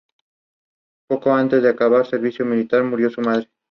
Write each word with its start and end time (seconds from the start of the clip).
Dan 1.09 1.19
entra 1.19 1.31
en 1.41 1.47
pánico 1.49 1.57
y 1.57 1.61
logra 1.61 1.73
quitarse 1.75 2.15
el 2.15 2.25
interceptor 2.25 2.97
de 2.97 3.11
la 3.11 3.21
mano. 3.23 3.45